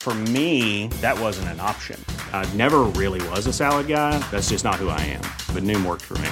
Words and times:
For 0.00 0.14
me, 0.32 0.88
that 1.02 1.20
wasn't 1.20 1.48
an 1.48 1.60
option. 1.60 2.02
I 2.32 2.48
never 2.56 2.84
really 2.96 3.20
was 3.28 3.46
a 3.46 3.52
salad 3.52 3.86
guy. 3.86 4.18
That's 4.30 4.48
just 4.48 4.64
not 4.64 4.76
who 4.76 4.88
I 4.88 5.00
am. 5.12 5.20
But 5.54 5.62
Noom 5.62 5.84
worked 5.84 6.04
for 6.04 6.16
me. 6.24 6.30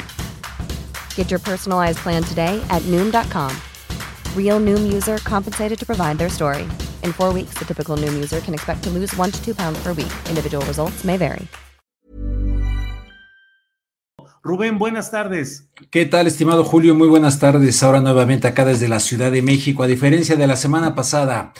Get 1.15 1.31
your 1.31 1.39
personalized 1.39 1.99
plan 1.99 2.23
today 2.25 2.65
at 2.71 2.81
Noom.com. 2.87 3.55
Real 4.35 4.59
Noom 4.59 4.91
user 4.91 5.19
compensated 5.19 5.79
to 5.81 5.85
provide 5.85 6.17
their 6.17 6.31
story. 6.31 6.67
In 7.05 7.13
four 7.13 7.31
weeks, 7.31 7.59
the 7.59 7.67
typical 7.67 7.99
Noom 7.99 8.15
user 8.15 8.41
can 8.41 8.55
expect 8.55 8.83
to 8.85 8.91
lose 8.91 9.15
one 9.19 9.31
to 9.33 9.45
two 9.45 9.55
pounds 9.55 9.79
per 9.83 9.93
week. 9.93 10.13
Individual 10.31 10.65
results 10.65 11.05
may 11.05 11.19
vary. 11.19 11.47
Rubén, 14.43 14.79
buenas 14.79 15.11
tardes. 15.11 15.69
¿Qué 15.91 16.07
tal, 16.07 16.27
estimado 16.27 16.65
Julio? 16.65 16.95
Muy 16.95 17.09
buenas 17.09 17.39
tardes. 17.39 17.83
Ahora 17.83 18.01
nuevamente 18.01 18.49
acá 18.49 18.65
desde 18.65 18.89
la 18.89 18.99
Ciudad 19.01 19.31
de 19.31 19.43
México, 19.43 19.83
a 19.83 19.87
diferencia 19.87 20.37
de 20.37 20.47
la 20.47 20.57
semana 20.57 20.95
pasada. 20.95 21.53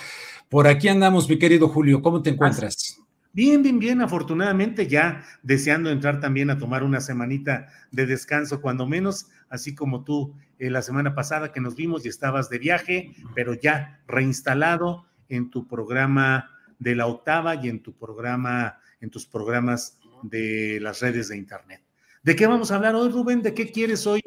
Por 0.49 0.67
aquí 0.67 0.89
andamos, 0.89 1.29
mi 1.29 1.39
querido 1.39 1.69
Julio. 1.69 2.01
¿Cómo 2.01 2.23
te 2.23 2.31
encuentras? 2.31 2.99
Bien, 3.35 3.63
bien, 3.63 3.79
bien. 3.79 4.01
Afortunadamente 4.01 4.87
ya 4.87 5.23
deseando 5.43 5.91
entrar 5.91 6.21
también 6.21 6.49
a 6.49 6.59
tomar 6.59 6.83
una 6.83 7.01
semanita 7.01 7.67
de 7.91 8.07
descanso, 8.07 8.63
cuando 8.63 8.87
menos, 8.87 9.27
así 9.51 9.75
como 9.75 10.05
tú 10.05 10.35
eh, 10.59 10.71
la 10.71 10.81
semana 10.81 11.15
pasada 11.15 11.53
que 11.53 11.61
nos 11.61 11.77
vimos 11.77 12.07
y 12.07 12.09
estabas 12.09 12.49
de 12.49 12.59
viaje, 12.59 13.13
pero 13.35 13.53
ya 13.53 14.01
reinstalado 14.07 15.05
en 15.29 15.51
tu 15.51 15.69
programa 15.69 16.51
de 16.79 16.95
la 16.95 17.07
octava 17.07 17.55
y 17.57 17.69
en 17.69 17.83
tu 17.83 17.93
programa, 17.93 18.79
en 19.01 19.11
tus 19.11 19.27
programas 19.27 19.99
de 20.23 20.79
las 20.81 21.01
redes 21.01 21.29
de 21.29 21.37
internet. 21.37 21.83
¿De 22.23 22.37
qué 22.37 22.47
vamos 22.47 22.71
a 22.71 22.77
hablar 22.77 22.95
hoy, 22.95 23.11
Rubén? 23.11 23.43
¿De 23.43 23.55
qué 23.55 23.71
quieres 23.71 24.07
hoy 24.07 24.21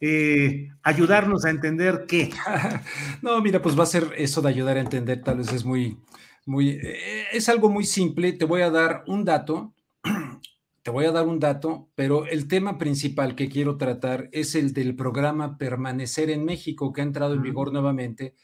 eh, 0.00 0.68
ayudarnos 0.82 1.44
a 1.44 1.50
entender 1.50 2.04
qué? 2.06 2.30
no, 3.22 3.40
mira, 3.40 3.62
pues 3.62 3.78
va 3.78 3.84
a 3.84 3.86
ser 3.86 4.12
eso 4.16 4.42
de 4.42 4.48
ayudar 4.50 4.76
a 4.76 4.80
entender, 4.80 5.22
tal 5.22 5.38
vez 5.38 5.52
es 5.52 5.64
muy, 5.64 5.98
muy, 6.46 6.70
eh, 6.70 7.24
es 7.32 7.48
algo 7.48 7.70
muy 7.70 7.84
simple. 7.84 8.32
Te 8.32 8.44
voy 8.44 8.62
a 8.62 8.70
dar 8.70 9.04
un 9.06 9.24
dato, 9.24 9.74
te 10.82 10.90
voy 10.90 11.06
a 11.06 11.12
dar 11.12 11.26
un 11.26 11.40
dato, 11.40 11.88
pero 11.94 12.26
el 12.26 12.48
tema 12.48 12.78
principal 12.78 13.34
que 13.34 13.48
quiero 13.48 13.76
tratar 13.76 14.28
es 14.32 14.54
el 14.54 14.72
del 14.72 14.94
programa 14.94 15.58
Permanecer 15.58 16.30
en 16.30 16.44
México, 16.44 16.92
que 16.92 17.00
ha 17.00 17.04
entrado 17.04 17.34
en 17.34 17.42
vigor 17.42 17.72
nuevamente 17.72 18.34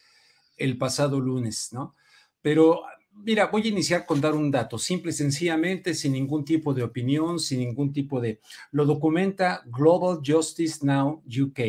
el 0.56 0.78
pasado 0.78 1.20
lunes, 1.20 1.70
¿no? 1.72 1.94
Pero 2.42 2.82
Mira, 3.16 3.46
voy 3.46 3.62
a 3.62 3.68
iniciar 3.68 4.04
con 4.04 4.20
dar 4.20 4.34
un 4.34 4.50
dato, 4.50 4.78
simple 4.78 5.10
y 5.10 5.14
sencillamente, 5.14 5.94
sin 5.94 6.12
ningún 6.12 6.44
tipo 6.44 6.74
de 6.74 6.82
opinión, 6.82 7.38
sin 7.38 7.60
ningún 7.60 7.92
tipo 7.92 8.20
de... 8.20 8.40
Lo 8.72 8.84
documenta 8.84 9.62
Global 9.66 10.20
Justice 10.24 10.84
Now 10.84 11.22
UK, 11.26 11.60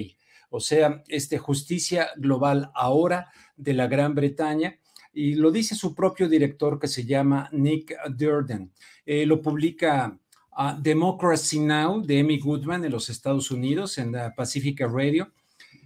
o 0.49 0.59
sea, 0.59 1.03
este 1.07 1.37
Justicia 1.37 2.09
Global 2.17 2.71
ahora 2.73 3.31
de 3.55 3.73
la 3.73 3.87
Gran 3.87 4.15
Bretaña, 4.15 4.79
y 5.13 5.35
lo 5.35 5.49
dice 5.49 5.75
su 5.75 5.95
propio 5.95 6.27
director 6.27 6.77
que 6.77 6.89
se 6.89 7.05
llama 7.05 7.49
Nick 7.53 7.95
Durden. 8.09 8.71
Eh, 9.05 9.25
lo 9.25 9.41
publica 9.41 10.19
uh, 10.57 10.81
Democracy 10.81 11.61
Now 11.61 12.01
de 12.01 12.19
Emmy 12.19 12.37
Goodman 12.37 12.83
en 12.83 12.91
los 12.91 13.09
Estados 13.09 13.49
Unidos, 13.49 13.97
en 13.97 14.11
la 14.11 14.35
Pacifica 14.35 14.87
Radio. 14.87 15.31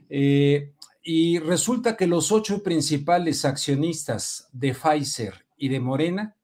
Eh, 0.10 0.72
y 1.04 1.38
resulta 1.38 1.96
que 1.96 2.08
los 2.08 2.32
ocho 2.32 2.64
principales 2.64 3.46
accionistas 3.46 4.50
de 4.52 4.74
Pfizer 4.74 5.49
y 5.60 5.70
de 5.70 5.80
Morena, 5.80 6.36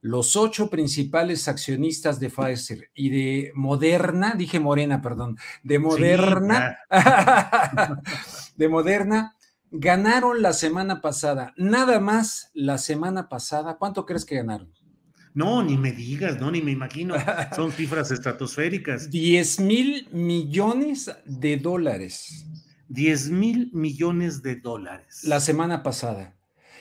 los 0.00 0.36
ocho 0.36 0.68
principales 0.68 1.48
accionistas 1.48 2.20
de 2.20 2.28
Pfizer 2.28 2.90
y 2.94 3.08
de 3.08 3.52
Moderna, 3.54 4.34
dije 4.36 4.60
Morena, 4.60 5.00
perdón, 5.00 5.38
de 5.62 5.78
Moderna, 5.78 6.78
de 8.56 8.68
Moderna, 8.68 9.36
ganaron 9.70 10.42
la 10.42 10.52
semana 10.52 11.00
pasada, 11.00 11.54
nada 11.56 12.00
más 12.00 12.50
la 12.52 12.78
semana 12.78 13.28
pasada, 13.28 13.76
¿cuánto 13.78 14.04
crees 14.04 14.24
que 14.26 14.36
ganaron? 14.36 14.72
No, 15.34 15.64
ni 15.64 15.76
me 15.76 15.90
digas, 15.90 16.38
no, 16.40 16.50
ni 16.50 16.62
me 16.62 16.70
imagino. 16.70 17.16
Son 17.56 17.72
cifras 17.72 18.12
estratosféricas. 18.12 19.10
10 19.10 19.60
mil 19.60 20.08
millones 20.12 21.10
de 21.24 21.56
dólares. 21.56 22.46
10 22.88 23.30
mil 23.30 23.70
millones 23.72 24.42
de 24.42 24.56
dólares. 24.56 25.24
La 25.24 25.40
semana 25.40 25.82
pasada. 25.82 26.36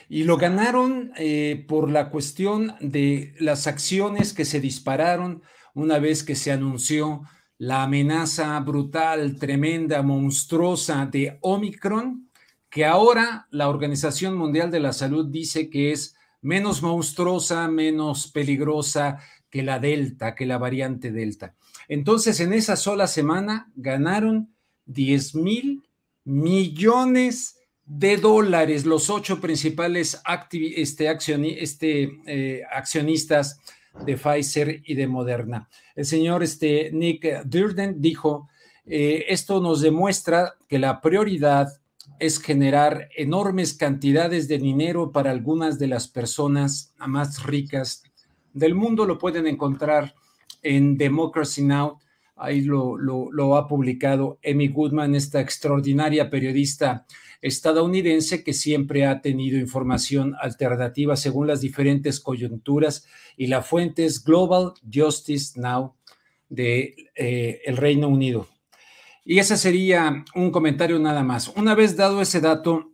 Y 0.10 0.24
lo 0.24 0.38
ganaron 0.38 1.12
eh, 1.18 1.66
por 1.68 1.90
la 1.90 2.10
cuestión 2.10 2.76
de 2.80 3.36
las 3.40 3.68
acciones 3.68 4.34
que 4.34 4.46
se 4.46 4.60
dispararon 4.60 5.42
una 5.74 6.00
vez 6.00 6.24
que 6.24 6.36
se 6.36 6.52
anunció 6.52 7.24
la 7.58 7.84
amenaza 7.84 8.60
brutal, 8.60 9.38
tremenda, 9.38 10.02
monstruosa 10.02 11.06
de 11.06 11.38
Omicron, 11.42 12.30
que 12.70 12.86
ahora 12.86 13.48
la 13.52 13.70
Organización 13.70 14.36
Mundial 14.36 14.72
de 14.72 14.80
la 14.80 14.94
Salud 14.94 15.28
dice 15.28 15.70
que 15.70 15.92
es 15.92 16.16
menos 16.42 16.82
monstruosa, 16.82 17.68
menos 17.68 18.28
peligrosa 18.28 19.20
que 19.50 19.64
la 19.64 19.80
Delta, 19.80 20.36
que 20.36 20.46
la 20.46 20.58
variante 20.58 21.12
Delta. 21.12 21.56
Entonces, 21.88 22.40
en 22.40 22.54
esa 22.54 22.76
sola 22.76 23.08
semana 23.08 23.72
ganaron 23.76 24.54
10 24.86 25.36
mil 25.36 25.84
millones 26.24 27.58
de 27.86 28.18
dólares 28.18 28.86
los 28.86 29.10
ocho 29.10 29.42
principales 29.42 30.22
este, 30.76 31.62
este, 31.62 32.12
eh, 32.26 32.62
accionistas 32.72 33.60
de 34.06 34.18
Pfizer 34.18 34.82
y 34.86 34.96
de 34.96 35.08
Moderna. 35.08 35.70
El 35.96 36.06
señor 36.06 36.44
este, 36.44 36.92
Nick 36.92 37.44
Durden 37.46 38.02
dijo, 38.02 38.50
eh, 38.86 39.26
esto 39.30 39.60
nos 39.62 39.82
demuestra 39.82 40.56
que 40.68 40.80
la 40.80 41.02
prioridad 41.02 41.68
es 42.20 42.40
generar 42.40 43.10
enormes 43.16 43.74
cantidades 43.74 44.48
de 44.48 44.58
dinero 44.58 45.12
para 45.12 45.32
algunas 45.32 45.78
de 45.78 45.88
las 45.88 46.08
personas 46.08 46.94
más 46.98 47.44
ricas 47.44 48.04
del 48.54 48.76
mundo. 48.76 49.06
Lo 49.06 49.18
pueden 49.18 49.48
encontrar 49.48 50.16
en 50.62 50.98
Democracy 50.98 51.64
Now! 51.64 52.00
Ahí 52.36 52.62
lo, 52.62 52.98
lo 52.98 53.56
ha 53.56 53.68
publicado 53.68 54.40
Emmy 54.42 54.68
Goodman, 54.68 55.14
esta 55.14 55.40
extraordinaria 55.40 56.30
periodista 56.32 57.06
estadounidense 57.44 58.44
que 58.44 58.54
siempre 58.54 59.06
ha 59.06 59.22
tenido 59.22 59.60
información 59.60 60.34
alternativa 60.40 61.18
según 61.18 61.46
las 61.46 61.60
diferentes 61.60 62.22
coyunturas 62.22 63.06
y 63.36 63.48
la 63.48 63.62
fuente 63.62 64.06
es 64.06 64.24
Global 64.24 64.74
Justice 64.92 65.60
Now 65.60 65.94
de 66.48 66.96
eh, 67.16 67.62
el 67.66 67.76
Reino 67.76 68.08
Unido. 68.08 68.48
Y 69.26 69.40
ese 69.40 69.58
sería 69.58 70.24
un 70.36 70.52
comentario 70.52 70.98
nada 71.00 71.22
más. 71.22 71.50
Una 71.50 71.76
vez 71.76 71.98
dado 71.98 72.22
ese 72.22 72.40
dato, 72.40 72.94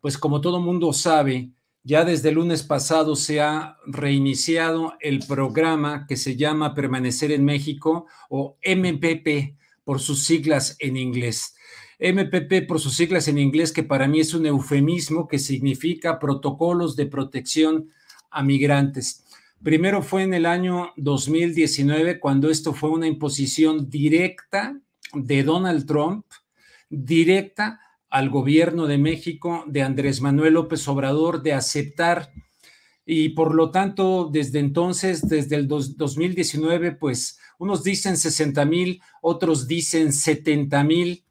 pues 0.00 0.18
como 0.18 0.40
todo 0.40 0.60
mundo 0.60 0.92
sabe, 0.92 1.52
ya 1.84 2.04
desde 2.04 2.30
el 2.30 2.34
lunes 2.34 2.64
pasado 2.64 3.14
se 3.14 3.40
ha 3.40 3.76
reiniciado 3.86 4.94
el 4.98 5.20
programa 5.20 6.06
que 6.08 6.16
se 6.16 6.34
llama 6.34 6.74
Permanecer 6.74 7.30
en 7.30 7.44
México 7.44 8.06
o 8.28 8.58
MPP 8.64 9.56
por 9.84 10.00
sus 10.00 10.24
siglas 10.24 10.76
en 10.80 10.96
inglés. 10.96 11.55
MPP 11.98 12.66
por 12.66 12.80
sus 12.80 12.94
siglas 12.94 13.28
en 13.28 13.38
inglés, 13.38 13.72
que 13.72 13.82
para 13.82 14.06
mí 14.06 14.20
es 14.20 14.34
un 14.34 14.46
eufemismo 14.46 15.28
que 15.28 15.38
significa 15.38 16.18
protocolos 16.18 16.96
de 16.96 17.06
protección 17.06 17.90
a 18.30 18.42
migrantes. 18.42 19.24
Primero 19.62 20.02
fue 20.02 20.22
en 20.22 20.34
el 20.34 20.46
año 20.46 20.92
2019, 20.96 22.20
cuando 22.20 22.50
esto 22.50 22.74
fue 22.74 22.90
una 22.90 23.06
imposición 23.06 23.88
directa 23.88 24.78
de 25.14 25.42
Donald 25.42 25.86
Trump, 25.86 26.26
directa 26.90 27.80
al 28.10 28.28
gobierno 28.30 28.86
de 28.86 28.98
México, 28.98 29.64
de 29.66 29.82
Andrés 29.82 30.20
Manuel 30.20 30.54
López 30.54 30.86
Obrador, 30.88 31.42
de 31.42 31.54
aceptar 31.54 32.30
y 33.08 33.30
por 33.30 33.54
lo 33.54 33.70
tanto, 33.70 34.28
desde 34.32 34.58
entonces, 34.58 35.26
desde 35.28 35.54
el 35.54 35.68
2019, 35.68 36.92
pues 36.92 37.38
unos 37.56 37.84
dicen 37.84 38.16
60 38.16 38.64
mil, 38.64 39.00
otros 39.22 39.68
dicen 39.68 40.12
70 40.12 40.82
mil 40.82 41.24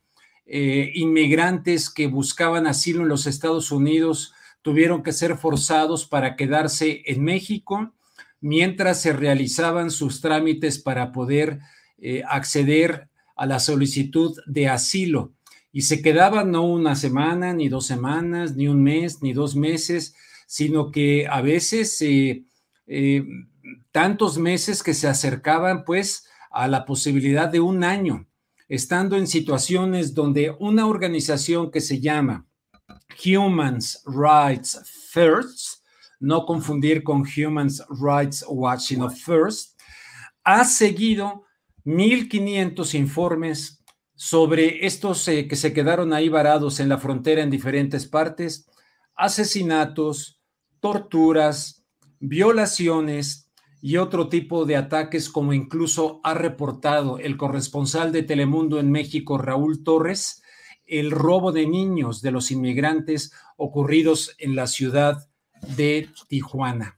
eh, 0.48 0.92
inmigrantes 0.94 1.90
que 1.90 2.06
buscaban 2.06 2.68
asilo 2.68 3.02
en 3.02 3.10
los 3.10 3.26
Estados 3.26 3.72
Unidos 3.72 4.34
tuvieron 4.62 5.02
que 5.02 5.12
ser 5.12 5.38
forzados 5.38 6.06
para 6.06 6.36
quedarse 6.36 7.02
en 7.06 7.24
México 7.24 7.94
mientras 8.42 9.02
se 9.02 9.12
realizaban 9.12 9.90
sus 9.90 10.22
trámites 10.22 10.78
para 10.78 11.12
poder 11.12 11.60
eh, 11.98 12.22
acceder 12.28 13.10
a 13.36 13.48
la 13.48 13.60
solicitud 13.60 14.38
de 14.46 14.70
asilo. 14.70 15.34
Y 15.72 15.82
se 15.82 16.04
quedaban 16.04 16.52
no 16.52 16.64
una 16.64 16.96
semana, 16.96 17.54
ni 17.54 17.68
dos 17.68 17.88
semanas, 17.88 18.56
ni 18.56 18.68
un 18.68 18.84
mes, 18.84 19.24
ni 19.24 19.34
dos 19.34 19.56
meses, 19.56 20.16
sino 20.46 20.92
que 20.92 21.28
a 21.28 21.42
veces 21.42 21.98
eh, 22.02 22.46
tantos 23.92 24.38
meses 24.38 24.84
que 24.84 24.94
se 24.94 25.08
acercaban 25.08 25.86
pues 25.86 26.28
a 26.52 26.68
la 26.68 26.86
posibilidad 26.86 27.50
de 27.50 27.62
un 27.62 27.84
año 27.84 28.28
estando 28.68 29.18
en 29.18 29.28
situaciones 29.28 30.14
donde 30.14 30.56
una 30.60 30.88
organización 30.88 31.72
que 31.72 31.82
se 31.82 32.00
llama 32.00 32.48
Human 33.26 33.80
Rights 34.06 34.82
First, 35.12 35.84
no 36.20 36.46
confundir 36.46 37.04
con 37.04 37.24
Human 37.24 37.70
Rights 37.90 38.46
Watch, 38.48 38.82
sino 38.82 39.10
First, 39.10 39.80
ha 40.44 40.64
seguido 40.66 41.46
1.500 41.86 42.96
informes 42.96 43.84
sobre 44.16 44.86
estos 44.86 45.28
eh, 45.28 45.48
que 45.48 45.56
se 45.56 45.74
quedaron 45.74 46.14
ahí 46.14 46.30
varados 46.30 46.80
en 46.80 46.90
la 46.90 46.98
frontera 46.98 47.42
en 47.44 47.50
diferentes 47.50 48.08
partes, 48.08 48.70
asesinatos, 49.16 50.40
torturas, 50.80 51.86
violaciones, 52.20 53.45
y 53.86 53.98
otro 53.98 54.30
tipo 54.30 54.66
de 54.66 54.78
ataques 54.78 55.30
como 55.30 55.54
incluso 55.54 56.20
ha 56.24 56.34
reportado 56.34 57.20
el 57.20 57.38
corresponsal 57.38 58.12
de 58.12 58.24
Telemundo 58.24 58.80
en 58.80 58.90
México, 58.90 59.38
Raúl 59.38 59.84
Torres, 59.84 60.42
el 60.88 61.12
robo 61.12 61.52
de 61.52 61.68
niños 61.68 62.24
de 62.24 62.32
los 62.32 62.50
inmigrantes 62.50 63.32
ocurridos 63.58 64.34
en 64.40 64.56
la 64.56 64.66
ciudad 64.66 65.30
de 65.78 66.10
Tijuana. 66.28 66.98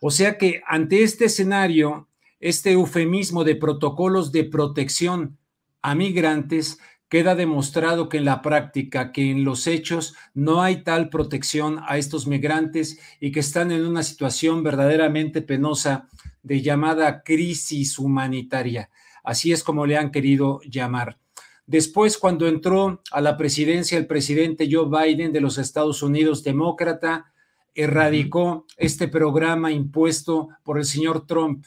O 0.00 0.10
sea 0.10 0.36
que 0.36 0.62
ante 0.66 1.04
este 1.04 1.26
escenario, 1.26 2.08
este 2.40 2.72
eufemismo 2.72 3.44
de 3.44 3.54
protocolos 3.54 4.32
de 4.32 4.42
protección 4.42 5.38
a 5.80 5.94
migrantes 5.94 6.80
queda 7.08 7.34
demostrado 7.34 8.08
que 8.08 8.18
en 8.18 8.24
la 8.24 8.42
práctica, 8.42 9.12
que 9.12 9.30
en 9.30 9.44
los 9.44 9.66
hechos 9.66 10.14
no 10.34 10.62
hay 10.62 10.82
tal 10.82 11.08
protección 11.08 11.80
a 11.86 11.98
estos 11.98 12.26
migrantes 12.26 12.98
y 13.20 13.32
que 13.32 13.40
están 13.40 13.70
en 13.70 13.86
una 13.86 14.02
situación 14.02 14.62
verdaderamente 14.62 15.42
penosa 15.42 16.08
de 16.42 16.62
llamada 16.62 17.22
crisis 17.22 17.98
humanitaria. 17.98 18.90
Así 19.22 19.52
es 19.52 19.62
como 19.62 19.86
le 19.86 19.96
han 19.96 20.10
querido 20.10 20.60
llamar. 20.68 21.18
Después, 21.66 22.16
cuando 22.16 22.46
entró 22.46 23.02
a 23.10 23.20
la 23.20 23.36
presidencia 23.36 23.98
el 23.98 24.06
presidente 24.06 24.68
Joe 24.70 24.88
Biden 24.88 25.32
de 25.32 25.40
los 25.40 25.58
Estados 25.58 26.02
Unidos, 26.02 26.44
demócrata, 26.44 27.32
erradicó 27.74 28.66
este 28.76 29.08
programa 29.08 29.72
impuesto 29.72 30.48
por 30.62 30.78
el 30.78 30.84
señor 30.84 31.26
Trump 31.26 31.66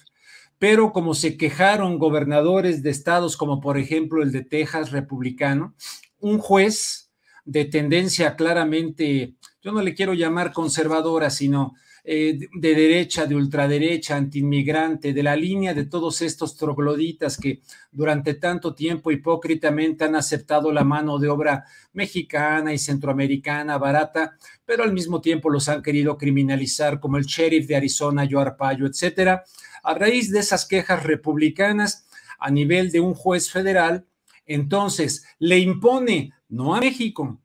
pero 0.60 0.92
como 0.92 1.16
se 1.16 1.38
quejaron 1.38 1.98
gobernadores 1.98 2.84
de 2.84 2.90
estados 2.90 3.38
como 3.38 3.62
por 3.62 3.78
ejemplo 3.78 4.22
el 4.22 4.32
de 4.32 4.44
Texas 4.44 4.92
republicano, 4.92 5.74
un 6.20 6.38
juez 6.38 7.12
de 7.46 7.66
tendencia 7.66 8.36
claramente, 8.36 9.36
yo 9.62 9.72
no 9.72 9.82
le 9.82 9.96
quiero 9.96 10.14
llamar 10.14 10.52
conservadora, 10.52 11.30
sino 11.30 11.74
eh, 12.04 12.40
de 12.54 12.76
derecha, 12.76 13.26
de 13.26 13.36
ultraderecha, 13.36 14.16
antiinmigrante, 14.16 15.14
de 15.14 15.24
la 15.24 15.36
línea 15.36 15.74
de 15.74 15.86
todos 15.86 16.22
estos 16.22 16.56
trogloditas 16.56 17.38
que 17.38 17.62
durante 17.92 18.36
tanto 18.36 18.74
tiempo 18.74 19.12
hipócritamente 19.12 20.06
han 20.06 20.16
aceptado 20.16 20.72
la 20.72 20.84
mano 20.84 21.20
de 21.20 21.30
obra 21.30 21.66
mexicana 21.94 22.74
y 22.74 22.78
centroamericana 22.78 23.78
barata, 23.78 24.38
pero 24.66 24.84
al 24.84 24.94
mismo 24.94 25.22
tiempo 25.22 25.50
los 25.50 25.68
han 25.70 25.82
querido 25.82 26.18
criminalizar, 26.18 27.00
como 27.00 27.18
el 27.18 27.26
sheriff 27.26 27.68
de 27.68 27.76
Arizona, 27.76 28.28
Joe 28.30 28.42
Arpaio, 28.42 28.86
etcétera. 28.86 29.44
A 29.84 29.94
raíz 29.94 30.32
de 30.32 30.40
esas 30.40 30.66
quejas 30.66 31.04
republicanas 31.04 32.08
a 32.40 32.50
nivel 32.50 32.92
de 32.92 33.02
un 33.02 33.14
juez 33.14 33.52
federal, 33.52 34.06
entonces 34.46 35.26
le 35.40 35.60
impone, 35.60 36.34
no 36.48 36.76
a 36.76 36.80
México, 36.80 37.40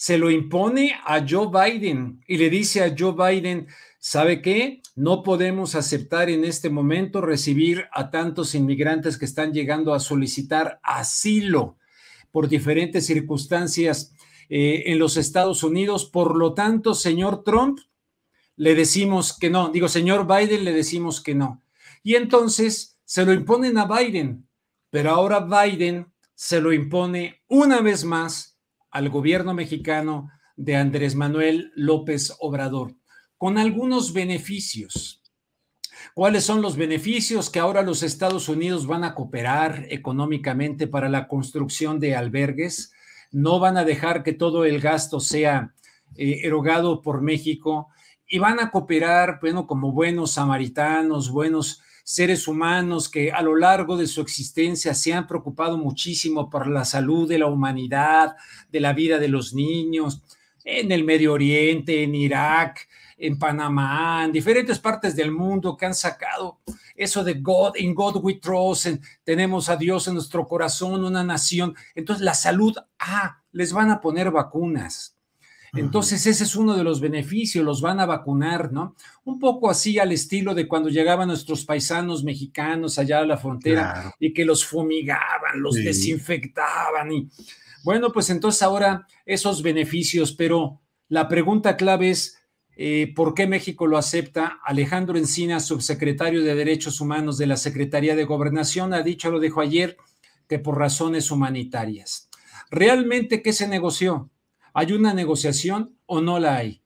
se 0.00 0.16
lo 0.16 0.30
impone 0.30 0.94
a 1.04 1.24
Joe 1.28 1.48
Biden 1.52 2.22
y 2.26 2.38
le 2.38 2.48
dice 2.48 2.82
a 2.82 2.94
Joe 2.98 3.12
Biden, 3.12 3.66
¿sabe 4.00 4.42
qué? 4.42 4.82
No 4.96 5.22
podemos 5.22 5.76
aceptar 5.76 6.28
en 6.28 6.44
este 6.44 6.68
momento 6.68 7.20
recibir 7.20 7.84
a 7.92 8.10
tantos 8.10 8.56
inmigrantes 8.56 9.16
que 9.16 9.26
están 9.26 9.52
llegando 9.52 9.94
a 9.94 10.00
solicitar 10.00 10.80
asilo 10.82 11.76
por 12.32 12.48
diferentes 12.48 13.06
circunstancias 13.06 14.12
eh, 14.48 14.84
en 14.86 14.98
los 14.98 15.16
Estados 15.16 15.62
Unidos. 15.62 16.06
Por 16.06 16.36
lo 16.36 16.54
tanto, 16.54 16.94
señor 16.94 17.44
Trump, 17.44 17.78
le 18.56 18.74
decimos 18.74 19.38
que 19.38 19.50
no. 19.50 19.68
Digo, 19.68 19.88
señor 19.88 20.26
Biden, 20.26 20.64
le 20.64 20.72
decimos 20.72 21.20
que 21.20 21.34
no. 21.34 21.62
Y 22.02 22.16
entonces 22.16 22.98
se 23.04 23.24
lo 23.24 23.32
imponen 23.32 23.78
a 23.78 23.86
Biden, 23.86 24.48
pero 24.90 25.10
ahora 25.10 25.40
Biden 25.40 26.12
se 26.34 26.60
lo 26.60 26.72
impone 26.72 27.42
una 27.48 27.80
vez 27.80 28.04
más 28.04 28.58
al 28.90 29.08
gobierno 29.08 29.54
mexicano 29.54 30.30
de 30.56 30.76
Andrés 30.76 31.14
Manuel 31.14 31.72
López 31.74 32.36
Obrador, 32.40 32.94
con 33.40 33.56
algunos 33.56 34.12
beneficios. 34.12 35.22
¿Cuáles 36.12 36.44
son 36.44 36.60
los 36.60 36.76
beneficios? 36.76 37.48
Que 37.48 37.58
ahora 37.58 37.80
los 37.80 38.02
Estados 38.02 38.50
Unidos 38.50 38.86
van 38.86 39.02
a 39.02 39.14
cooperar 39.14 39.86
económicamente 39.88 40.86
para 40.86 41.08
la 41.08 41.26
construcción 41.26 41.98
de 42.00 42.14
albergues, 42.14 42.92
no 43.30 43.58
van 43.58 43.78
a 43.78 43.84
dejar 43.86 44.22
que 44.22 44.34
todo 44.34 44.66
el 44.66 44.78
gasto 44.78 45.20
sea 45.20 45.72
eh, 46.16 46.40
erogado 46.42 47.00
por 47.00 47.22
México 47.22 47.88
y 48.28 48.38
van 48.38 48.60
a 48.60 48.70
cooperar, 48.70 49.38
bueno, 49.40 49.66
como 49.66 49.90
buenos 49.90 50.32
samaritanos, 50.32 51.30
buenos 51.30 51.80
seres 52.04 52.46
humanos 52.46 53.08
que 53.08 53.32
a 53.32 53.40
lo 53.40 53.56
largo 53.56 53.96
de 53.96 54.06
su 54.06 54.20
existencia 54.20 54.92
se 54.92 55.14
han 55.14 55.26
preocupado 55.26 55.78
muchísimo 55.78 56.50
por 56.50 56.66
la 56.66 56.84
salud 56.84 57.26
de 57.26 57.38
la 57.38 57.46
humanidad, 57.46 58.36
de 58.70 58.80
la 58.80 58.92
vida 58.92 59.18
de 59.18 59.28
los 59.28 59.54
niños, 59.54 60.20
en 60.62 60.92
el 60.92 61.04
Medio 61.04 61.32
Oriente, 61.32 62.02
en 62.02 62.14
Irak, 62.14 62.86
en 63.20 63.38
Panamá, 63.38 64.24
en 64.24 64.32
diferentes 64.32 64.78
partes 64.78 65.14
del 65.14 65.30
mundo 65.30 65.76
que 65.76 65.86
han 65.86 65.94
sacado 65.94 66.60
eso 66.96 67.22
de 67.22 67.34
God, 67.34 67.76
in 67.76 67.94
God 67.94 68.16
we 68.22 68.34
trust, 68.34 68.86
tenemos 69.24 69.68
a 69.68 69.76
Dios 69.76 70.08
en 70.08 70.14
nuestro 70.14 70.46
corazón, 70.46 71.04
una 71.04 71.24
nación. 71.24 71.74
Entonces 71.94 72.24
la 72.24 72.34
salud, 72.34 72.76
ah, 72.98 73.42
les 73.52 73.72
van 73.72 73.90
a 73.90 74.00
poner 74.00 74.30
vacunas 74.30 75.16
entonces, 75.72 76.26
ese 76.26 76.44
es 76.44 76.56
uno 76.56 76.76
de 76.76 76.82
los 76.82 77.00
beneficios, 77.00 77.64
los 77.64 77.80
van 77.80 78.00
a 78.00 78.06
vacunar, 78.06 78.72
¿no? 78.72 78.96
Un 79.24 79.38
poco 79.38 79.70
así 79.70 79.98
al 79.98 80.10
estilo 80.10 80.54
de 80.54 80.66
cuando 80.66 80.88
llegaban 80.88 81.28
nuestros 81.28 81.64
paisanos 81.64 82.24
mexicanos 82.24 82.98
allá 82.98 83.20
a 83.20 83.26
la 83.26 83.36
frontera 83.36 84.12
y 84.18 84.32
que 84.32 84.44
los 84.44 84.64
fumigaban, 84.64 85.60
los 85.60 85.76
desinfectaban. 85.76 87.12
Y 87.12 87.28
bueno, 87.84 88.10
pues 88.12 88.30
entonces 88.30 88.62
ahora 88.62 89.06
esos 89.24 89.62
beneficios, 89.62 90.32
pero 90.32 90.80
la 91.08 91.28
pregunta 91.28 91.76
clave 91.76 92.10
es, 92.10 92.39
eh, 92.82 93.12
¿por 93.14 93.34
qué 93.34 93.46
México 93.46 93.86
lo 93.86 93.98
acepta? 93.98 94.58
Alejandro 94.64 95.18
Encina, 95.18 95.60
subsecretario 95.60 96.42
de 96.42 96.54
Derechos 96.54 97.02
Humanos 97.02 97.36
de 97.36 97.46
la 97.46 97.58
Secretaría 97.58 98.16
de 98.16 98.24
Gobernación, 98.24 98.94
ha 98.94 99.02
dicho, 99.02 99.30
lo 99.30 99.38
dijo 99.38 99.60
ayer, 99.60 99.98
que 100.48 100.58
por 100.58 100.78
razones 100.78 101.30
humanitarias. 101.30 102.30
¿Realmente 102.70 103.42
qué 103.42 103.52
se 103.52 103.68
negoció? 103.68 104.30
¿Hay 104.72 104.92
una 104.92 105.12
negociación 105.12 105.94
o 106.06 106.22
no 106.22 106.38
la 106.38 106.56
hay? 106.56 106.80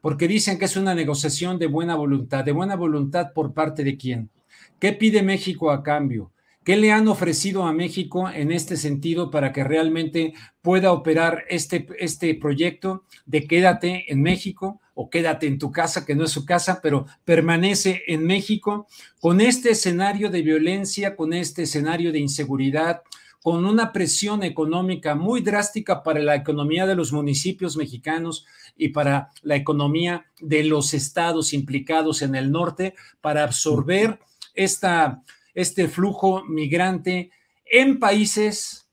Porque 0.00 0.28
dicen 0.28 0.56
que 0.56 0.66
es 0.66 0.76
una 0.76 0.94
negociación 0.94 1.58
de 1.58 1.66
buena 1.66 1.96
voluntad. 1.96 2.44
¿De 2.44 2.52
buena 2.52 2.76
voluntad 2.76 3.32
por 3.34 3.52
parte 3.52 3.82
de 3.82 3.96
quién? 3.96 4.30
¿Qué 4.78 4.92
pide 4.92 5.24
México 5.24 5.72
a 5.72 5.82
cambio? 5.82 6.30
¿Qué 6.62 6.76
le 6.76 6.92
han 6.92 7.08
ofrecido 7.08 7.64
a 7.64 7.72
México 7.72 8.30
en 8.30 8.52
este 8.52 8.76
sentido 8.76 9.32
para 9.32 9.52
que 9.52 9.64
realmente 9.64 10.32
pueda 10.62 10.92
operar 10.92 11.44
este, 11.48 11.88
este 11.98 12.36
proyecto 12.36 13.02
de 13.26 13.48
quédate 13.48 14.12
en 14.12 14.22
México 14.22 14.80
o 15.02 15.08
quédate 15.08 15.46
en 15.46 15.58
tu 15.58 15.72
casa, 15.72 16.04
que 16.04 16.14
no 16.14 16.24
es 16.24 16.30
su 16.30 16.44
casa, 16.44 16.80
pero 16.82 17.06
permanece 17.24 18.02
en 18.06 18.26
México 18.26 18.86
con 19.18 19.40
este 19.40 19.70
escenario 19.70 20.28
de 20.28 20.42
violencia, 20.42 21.16
con 21.16 21.32
este 21.32 21.62
escenario 21.62 22.12
de 22.12 22.18
inseguridad, 22.18 23.00
con 23.42 23.64
una 23.64 23.92
presión 23.92 24.42
económica 24.42 25.14
muy 25.14 25.40
drástica 25.40 26.02
para 26.02 26.20
la 26.20 26.34
economía 26.34 26.84
de 26.84 26.96
los 26.96 27.14
municipios 27.14 27.78
mexicanos 27.78 28.44
y 28.76 28.88
para 28.88 29.30
la 29.40 29.56
economía 29.56 30.26
de 30.38 30.64
los 30.64 30.92
estados 30.92 31.54
implicados 31.54 32.20
en 32.20 32.34
el 32.34 32.52
norte 32.52 32.94
para 33.22 33.42
absorber 33.42 34.18
esta, 34.52 35.22
este 35.54 35.88
flujo 35.88 36.44
migrante 36.44 37.30
en 37.64 37.98
países 37.98 38.86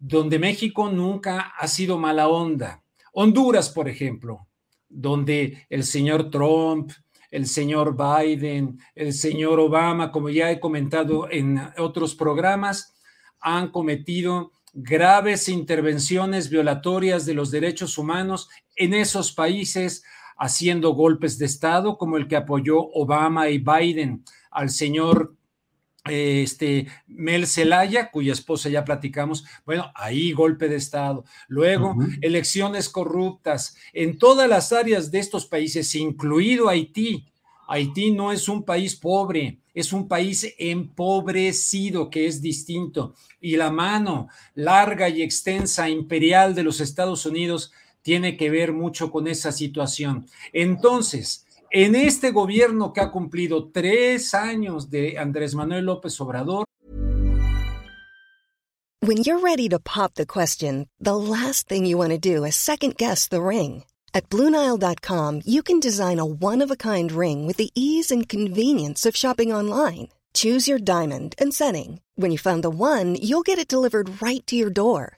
donde 0.00 0.40
México 0.40 0.90
nunca 0.90 1.52
ha 1.56 1.68
sido 1.68 1.96
mala 1.96 2.26
onda. 2.26 2.82
Honduras, 3.12 3.70
por 3.70 3.88
ejemplo, 3.88 4.47
donde 4.88 5.66
el 5.68 5.84
señor 5.84 6.30
Trump, 6.30 6.92
el 7.30 7.46
señor 7.46 7.96
Biden, 7.96 8.78
el 8.94 9.12
señor 9.12 9.60
Obama, 9.60 10.10
como 10.10 10.30
ya 10.30 10.50
he 10.50 10.60
comentado 10.60 11.30
en 11.30 11.60
otros 11.76 12.14
programas, 12.14 12.94
han 13.40 13.70
cometido 13.70 14.52
graves 14.72 15.48
intervenciones 15.48 16.50
violatorias 16.50 17.26
de 17.26 17.34
los 17.34 17.50
derechos 17.50 17.98
humanos 17.98 18.48
en 18.76 18.94
esos 18.94 19.32
países, 19.32 20.04
haciendo 20.36 20.94
golpes 20.94 21.38
de 21.38 21.46
Estado 21.46 21.98
como 21.98 22.16
el 22.16 22.28
que 22.28 22.36
apoyó 22.36 22.78
Obama 22.78 23.48
y 23.48 23.58
Biden 23.58 24.24
al 24.50 24.70
señor 24.70 25.34
este, 26.10 26.86
Mel 27.06 27.46
Zelaya, 27.46 28.10
cuya 28.10 28.32
esposa 28.32 28.68
ya 28.68 28.84
platicamos, 28.84 29.44
bueno, 29.64 29.90
ahí 29.94 30.32
golpe 30.32 30.68
de 30.68 30.76
Estado. 30.76 31.24
Luego, 31.48 31.96
elecciones 32.20 32.88
corruptas 32.88 33.76
en 33.92 34.18
todas 34.18 34.48
las 34.48 34.72
áreas 34.72 35.10
de 35.10 35.18
estos 35.18 35.46
países, 35.46 35.94
incluido 35.94 36.68
Haití. 36.68 37.26
Haití 37.68 38.10
no 38.10 38.32
es 38.32 38.48
un 38.48 38.62
país 38.62 38.96
pobre, 38.96 39.58
es 39.74 39.92
un 39.92 40.08
país 40.08 40.54
empobrecido, 40.58 42.08
que 42.08 42.26
es 42.26 42.40
distinto. 42.40 43.14
Y 43.40 43.56
la 43.56 43.70
mano 43.70 44.28
larga 44.54 45.08
y 45.08 45.22
extensa 45.22 45.88
imperial 45.88 46.54
de 46.54 46.62
los 46.62 46.80
Estados 46.80 47.26
Unidos 47.26 47.72
tiene 48.02 48.36
que 48.38 48.48
ver 48.48 48.72
mucho 48.72 49.10
con 49.10 49.28
esa 49.28 49.52
situación. 49.52 50.26
Entonces, 50.52 51.46
en 51.70 51.94
este 51.94 52.30
gobierno 52.30 52.92
que 52.92 53.00
ha 53.00 53.10
cumplido 53.10 53.70
tres 53.70 54.34
años 54.34 54.90
de 54.90 55.18
Andrés 55.18 55.54
Manuel 55.54 55.86
López 55.86 56.20
Obrador. 56.20 56.64
When 59.00 59.18
you're 59.18 59.38
ready 59.38 59.68
to 59.68 59.78
pop 59.78 60.14
the 60.14 60.26
question, 60.26 60.88
the 61.00 61.16
last 61.16 61.68
thing 61.68 61.86
you 61.86 61.96
want 61.96 62.10
to 62.10 62.18
do 62.18 62.44
is 62.44 62.56
second 62.56 62.96
guess 62.96 63.28
the 63.28 63.40
ring. 63.40 63.84
At 64.12 64.28
Bluenile.com, 64.28 65.42
you 65.44 65.62
can 65.62 65.78
design 65.78 66.18
a 66.18 66.26
one 66.26 66.60
of 66.60 66.70
a 66.70 66.76
kind 66.76 67.12
ring 67.12 67.46
with 67.46 67.58
the 67.58 67.70
ease 67.74 68.10
and 68.10 68.28
convenience 68.28 69.06
of 69.06 69.14
shopping 69.16 69.52
online. 69.52 70.08
Choose 70.34 70.66
your 70.66 70.80
diamond 70.80 71.36
and 71.38 71.54
setting. 71.54 72.00
When 72.16 72.32
you 72.32 72.38
find 72.38 72.62
the 72.64 72.70
one, 72.70 73.14
you'll 73.14 73.46
get 73.46 73.58
it 73.58 73.68
delivered 73.68 74.20
right 74.20 74.44
to 74.48 74.56
your 74.56 74.70
door. 74.70 75.17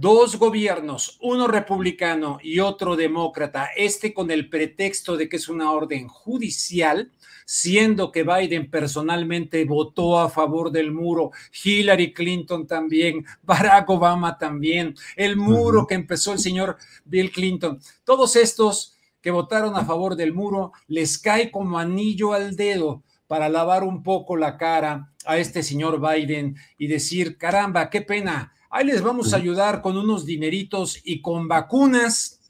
Dos 0.00 0.36
gobiernos, 0.36 1.18
uno 1.20 1.48
republicano 1.48 2.38
y 2.40 2.60
otro 2.60 2.94
demócrata, 2.94 3.70
este 3.76 4.14
con 4.14 4.30
el 4.30 4.48
pretexto 4.48 5.16
de 5.16 5.28
que 5.28 5.38
es 5.38 5.48
una 5.48 5.72
orden 5.72 6.06
judicial, 6.06 7.10
siendo 7.44 8.12
que 8.12 8.22
Biden 8.22 8.70
personalmente 8.70 9.64
votó 9.64 10.20
a 10.20 10.30
favor 10.30 10.70
del 10.70 10.92
muro, 10.92 11.32
Hillary 11.64 12.12
Clinton 12.12 12.68
también, 12.68 13.26
Barack 13.42 13.90
Obama 13.90 14.38
también, 14.38 14.94
el 15.16 15.36
muro 15.36 15.84
que 15.84 15.96
empezó 15.96 16.32
el 16.32 16.38
señor 16.38 16.76
Bill 17.04 17.32
Clinton. 17.32 17.80
Todos 18.04 18.36
estos 18.36 18.96
que 19.20 19.32
votaron 19.32 19.74
a 19.74 19.84
favor 19.84 20.14
del 20.14 20.32
muro 20.32 20.70
les 20.86 21.18
cae 21.18 21.50
como 21.50 21.76
anillo 21.76 22.34
al 22.34 22.54
dedo 22.54 23.02
para 23.26 23.48
lavar 23.48 23.82
un 23.82 24.04
poco 24.04 24.36
la 24.36 24.56
cara 24.58 25.12
a 25.26 25.38
este 25.38 25.64
señor 25.64 26.00
Biden 26.00 26.54
y 26.78 26.86
decir, 26.86 27.36
caramba, 27.36 27.90
qué 27.90 28.00
pena 28.00 28.52
Ahí 28.70 28.86
les 28.86 29.02
vamos 29.02 29.32
a 29.32 29.36
ayudar 29.36 29.80
con 29.80 29.96
unos 29.96 30.26
dineritos 30.26 31.00
y 31.02 31.22
con 31.22 31.48
vacunas 31.48 32.40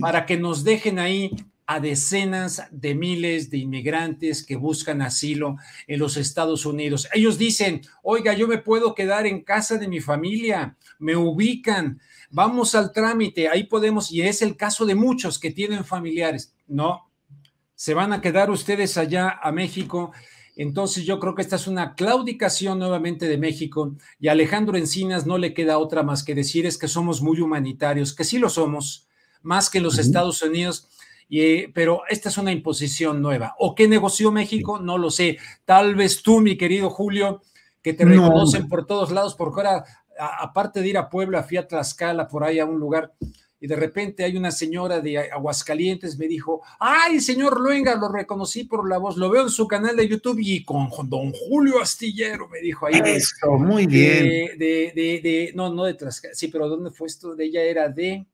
para 0.00 0.26
que 0.26 0.36
nos 0.36 0.62
dejen 0.62 0.98
ahí 0.98 1.30
a 1.66 1.80
decenas 1.80 2.62
de 2.70 2.94
miles 2.94 3.50
de 3.50 3.58
inmigrantes 3.58 4.44
que 4.44 4.56
buscan 4.56 5.02
asilo 5.02 5.56
en 5.86 5.98
los 5.98 6.16
Estados 6.16 6.66
Unidos. 6.66 7.08
Ellos 7.12 7.38
dicen, 7.38 7.80
oiga, 8.02 8.34
yo 8.34 8.46
me 8.46 8.58
puedo 8.58 8.94
quedar 8.94 9.26
en 9.26 9.42
casa 9.42 9.78
de 9.78 9.88
mi 9.88 10.00
familia, 10.00 10.76
me 10.98 11.16
ubican, 11.16 12.00
vamos 12.30 12.74
al 12.74 12.92
trámite, 12.92 13.48
ahí 13.48 13.64
podemos, 13.64 14.12
y 14.12 14.22
es 14.22 14.42
el 14.42 14.56
caso 14.56 14.84
de 14.84 14.94
muchos 14.94 15.38
que 15.38 15.50
tienen 15.50 15.84
familiares. 15.84 16.54
No, 16.66 17.10
se 17.74 17.94
van 17.94 18.12
a 18.12 18.20
quedar 18.20 18.50
ustedes 18.50 18.96
allá 18.96 19.40
a 19.42 19.50
México 19.50 20.12
entonces 20.56 21.04
yo 21.04 21.18
creo 21.18 21.34
que 21.34 21.42
esta 21.42 21.56
es 21.56 21.66
una 21.66 21.94
claudicación 21.94 22.78
nuevamente 22.78 23.26
de 23.26 23.38
México 23.38 23.96
y 24.20 24.28
a 24.28 24.32
Alejandro 24.32 24.76
Encinas 24.76 25.26
no 25.26 25.38
le 25.38 25.52
queda 25.52 25.78
otra 25.78 26.02
más 26.02 26.22
que 26.22 26.34
decir 26.34 26.66
es 26.66 26.78
que 26.78 26.88
somos 26.88 27.22
muy 27.22 27.40
humanitarios, 27.40 28.14
que 28.14 28.24
sí 28.24 28.38
lo 28.38 28.48
somos, 28.48 29.08
más 29.42 29.68
que 29.68 29.80
los 29.80 29.98
Estados 29.98 30.42
Unidos. 30.42 30.88
Y, 31.28 31.68
pero 31.68 32.02
esta 32.08 32.28
es 32.28 32.38
una 32.38 32.52
imposición 32.52 33.20
nueva. 33.20 33.54
¿O 33.58 33.74
qué 33.74 33.88
negoció 33.88 34.30
México? 34.30 34.78
No 34.78 34.98
lo 34.98 35.10
sé. 35.10 35.38
Tal 35.64 35.94
vez 35.94 36.22
tú, 36.22 36.40
mi 36.40 36.56
querido 36.56 36.90
Julio, 36.90 37.42
que 37.82 37.92
te 37.92 38.04
reconocen 38.04 38.68
por 38.68 38.86
todos 38.86 39.10
lados, 39.10 39.34
porque 39.34 39.60
ahora, 39.60 39.84
aparte 40.40 40.80
de 40.80 40.88
ir 40.88 40.98
a 40.98 41.08
Puebla, 41.08 41.42
fui 41.42 41.56
a 41.56 41.66
Tlaxcala, 41.66 42.28
por 42.28 42.44
ahí 42.44 42.58
a 42.58 42.66
un 42.66 42.78
lugar 42.78 43.14
y 43.64 43.66
de 43.66 43.76
repente 43.76 44.24
hay 44.24 44.36
una 44.36 44.50
señora 44.50 45.00
de 45.00 45.18
Aguascalientes 45.18 46.18
me 46.18 46.28
dijo, 46.28 46.60
ay, 46.78 47.18
señor 47.18 47.58
Luenga, 47.58 47.94
lo 47.94 48.12
reconocí 48.12 48.64
por 48.64 48.86
la 48.86 48.98
voz, 48.98 49.16
lo 49.16 49.30
veo 49.30 49.44
en 49.44 49.48
su 49.48 49.66
canal 49.66 49.96
de 49.96 50.06
YouTube 50.06 50.38
y 50.38 50.62
con 50.66 50.90
don 51.08 51.32
Julio 51.32 51.80
Astillero, 51.80 52.46
me 52.50 52.60
dijo 52.60 52.84
ahí. 52.84 53.00
Eso, 53.02 53.52
muy 53.52 53.86
bien. 53.86 54.58
De, 54.58 54.92
de, 54.94 55.20
de, 55.22 55.52
no, 55.54 55.72
no 55.72 55.84
de 55.84 55.94
Tlaxcala, 55.94 56.34
sí, 56.34 56.48
pero 56.48 56.68
¿dónde 56.68 56.90
fue 56.90 57.06
esto? 57.06 57.34
De 57.34 57.46
ella 57.46 57.62
era 57.62 57.88
de... 57.88 58.26